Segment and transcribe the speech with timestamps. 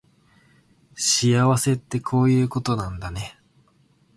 [0.95, 3.37] 幸せってこういうことなんだね